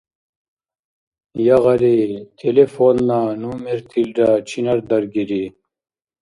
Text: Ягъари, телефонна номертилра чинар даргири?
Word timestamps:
Ягъари, 1.55 1.99
телефонна 2.41 3.21
номертилра 3.41 4.31
чинар 4.47 4.79
даргири? 4.89 5.45